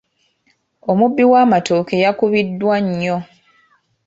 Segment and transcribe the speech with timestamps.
[0.91, 3.17] Omubbi w'amatooke yakubiddwa nnyo.